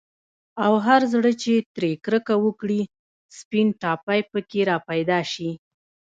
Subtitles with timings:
[0.65, 2.81] او هر زړه چي ترې كركه وكړي،
[3.39, 5.49] سپين ټاپى په كي راپيدا شي